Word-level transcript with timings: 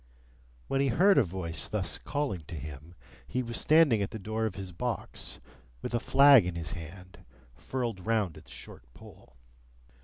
When 0.67 0.81
he 0.81 0.87
heard 0.87 1.19
a 1.19 1.23
voice 1.23 1.69
thus 1.69 1.99
calling 1.99 2.41
to 2.47 2.55
him, 2.55 2.95
he 3.27 3.43
was 3.43 3.55
standing 3.57 4.01
at 4.01 4.09
the 4.09 4.17
door 4.17 4.47
of 4.47 4.55
his 4.55 4.71
box, 4.71 5.39
with 5.83 5.93
a 5.93 5.99
flag 5.99 6.43
in 6.47 6.55
his 6.55 6.71
hand, 6.71 7.19
furled 7.53 8.03
round 8.03 8.35
its 8.35 8.49
short 8.49 8.83
pole. 8.95 9.37